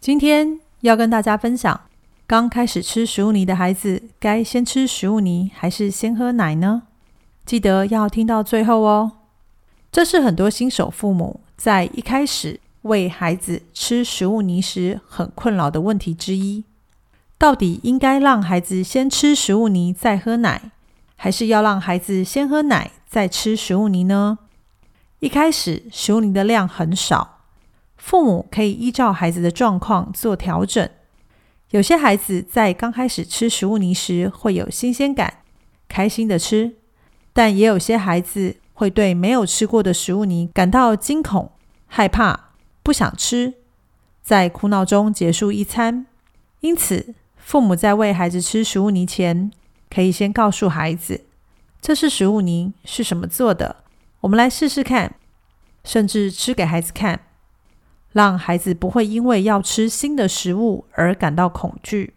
[0.00, 1.80] 今天要跟大家分享，
[2.24, 6.82] 刚开始吃食物泥的孩子，该先吃食物泥还是先喝奶呢？
[7.44, 9.12] 记得要听到最后哦。
[9.90, 16.62] 这是很多新手父母在一开始喂孩子吃食物泥时很困扰的问题之一。
[17.36, 20.70] 到底应该让孩子先吃食物泥再喝奶，
[21.16, 24.38] 还是要让孩子先喝奶再吃食物泥呢？
[25.18, 27.37] 一开始食物泥的量很少。
[27.98, 30.88] 父母可以依照孩子的状况做调整。
[31.70, 35.42] 有些孩子在刚开始吃食物泥时会有新鲜感，
[35.86, 36.76] 开心的吃；
[37.34, 41.52] 但也有些孩子会对没有吃过的食物泥感到惊恐、
[41.86, 43.52] 害怕，不想吃，
[44.22, 46.06] 在哭闹中结束一餐。
[46.60, 49.50] 因此，父母在喂孩子吃食物泥前，
[49.90, 51.26] 可以先告诉孩子
[51.82, 53.84] ：“这是食物泥，是什么做的？
[54.20, 55.16] 我们来试试看。”
[55.84, 57.20] 甚至吃给孩子看。
[58.18, 62.14] 让孩子不会因为要吃新的食物而感到恐惧，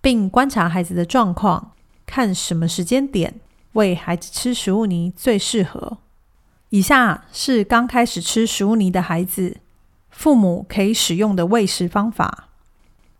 [0.00, 1.72] 并观察孩子的状况，
[2.06, 3.34] 看什么时间点
[3.72, 5.98] 喂孩子吃食物泥最适合。
[6.70, 9.58] 以下是刚开始吃食物泥的孩子，
[10.08, 12.48] 父母可以使用的喂食方法。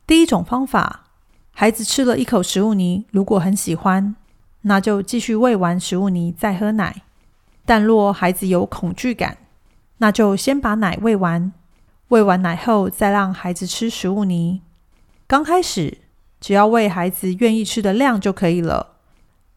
[0.07, 1.05] 第一种方法，
[1.51, 4.17] 孩子吃了一口食物泥，如果很喜欢，
[4.63, 7.03] 那就继续喂完食物泥再喝奶。
[7.67, 9.37] 但若孩子有恐惧感，
[9.99, 11.53] 那就先把奶喂完。
[12.09, 14.63] 喂完奶后，再让孩子吃食物泥。
[15.27, 15.99] 刚开始，
[16.41, 18.95] 只要喂孩子愿意吃的量就可以了，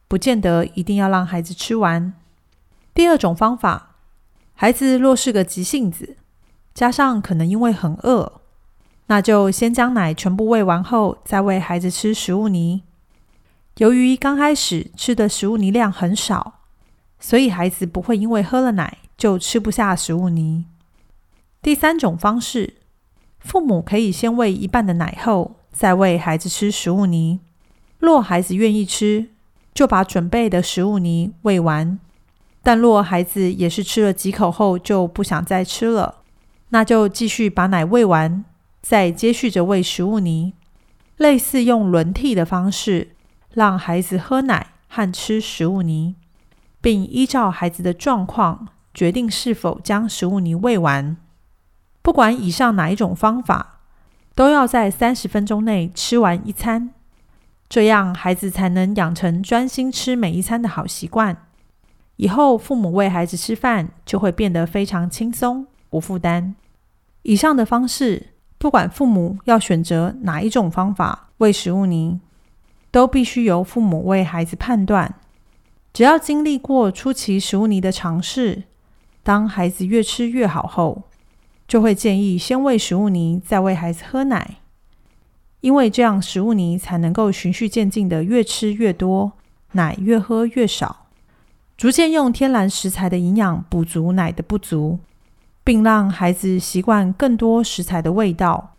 [0.08, 2.12] 不见得一定要让孩子吃完。
[2.96, 3.98] 第二种方法，
[4.56, 6.18] 孩子若是个急性子，
[6.74, 8.42] 加上可能因为很饿，
[9.06, 12.82] 那就先将奶全部喂完后，再喂孩子吃食物泥。
[13.78, 16.62] 由于刚开始吃的食物泥量很少，
[17.20, 20.66] 所以孩子不会因为喝了奶就吃不下食物泥。
[21.62, 22.76] 第三种方式，
[23.40, 27.42] 父母可以先喂一半的奶后，再喂孩子吃食物泥。
[27.98, 29.32] 若孩子愿意吃，
[29.74, 32.00] 就把准备的食物泥喂完；
[32.64, 36.20] 但若孩子也是吃了几口后就不想再吃了，
[36.70, 38.46] 那就继续把奶喂完，
[38.82, 40.54] 再接续着喂食物泥，
[41.18, 43.10] 类似用轮替的方式，
[43.54, 46.16] 让孩子喝奶和吃食物泥，
[46.80, 51.18] 并依照孩子的状况决定是否将食物泥喂完。
[52.10, 53.82] 不管以上哪一种方法，
[54.34, 56.90] 都要在三十分钟内吃完一餐，
[57.70, 61.46] 这样孩子才能养成专心吃每一餐的好习惯。
[62.16, 66.56] 以后父母喂孩子吃饭就会变得非常轻松、无负担。
[67.22, 72.20] 以上的方式，不管父母要选择哪一种方法喂食物泥，
[72.90, 75.14] 都必须由父母为孩子判断。
[75.94, 78.64] 只要经历过初期食物泥的尝试，
[79.22, 81.04] 当孩子越吃越好后。
[81.70, 84.58] 就会建议先喂食物泥，再喂孩子喝奶，
[85.62, 89.34] 因为这样食物泥才能够循序渐进的越吃越多，
[89.74, 91.06] 奶越喝越少，
[91.78, 94.98] 逐渐用天然食材的营养补足奶的不足，
[95.64, 98.72] 并让孩子习惯更多食材的味道，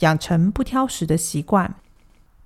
[0.00, 1.74] 养成不挑食的习惯。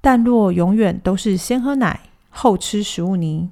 [0.01, 1.99] 但若永远都是先喝奶
[2.31, 3.51] 后吃食物泥，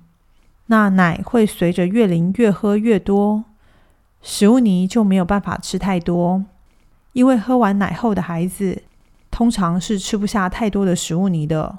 [0.67, 3.43] 那奶会随着月龄越喝越多。
[4.21, 6.45] 食物泥就没有办法吃太多，
[7.13, 8.83] 因为喝完奶后的孩子
[9.31, 11.79] 通常是吃不下太多的食物泥的，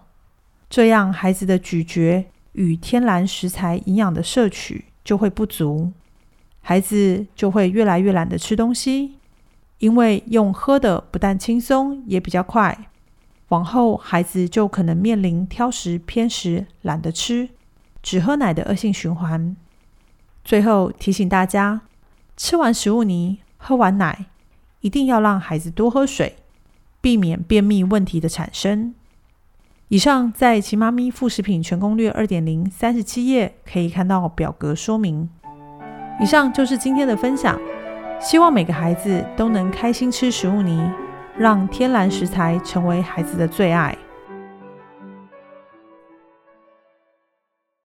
[0.69, 5.91] 这样孩子的咀嚼与天然食材营养的摄取就会不足，
[6.61, 9.17] 孩子就会越来越懒得吃东西，
[9.79, 12.87] 因为用喝的不但轻松也比较快，
[13.49, 17.49] 往后孩子就可能面临挑食、偏食、懒得吃、
[18.01, 19.55] 只喝奶的恶性循环。
[20.43, 21.81] 最后提醒大家。
[22.39, 24.27] 吃完食物泥，喝完奶，
[24.79, 26.37] 一定要让孩子多喝水，
[27.01, 28.95] 避免便秘问题的产生。
[29.89, 35.29] 以上在《奇妈咪副食品全攻略二点零》三十七页可以看到表格说明。
[36.21, 37.59] 以上就是今天的分享，
[38.21, 40.89] 希望每个孩子都能开心吃食物泥，
[41.37, 43.97] 让天然食材成为孩子的最爱。